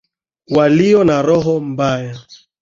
Walio 0.55 1.03
na 1.03 1.17
roho 1.27 1.53
mbaya. 1.69 2.15